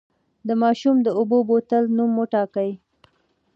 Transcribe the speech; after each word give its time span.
د 0.47 0.49
ماشوم 0.61 0.95
د 1.03 1.07
اوبو 1.19 1.37
بوتل 1.49 1.83
نوم 1.97 2.11
وټاکئ. 2.17 2.71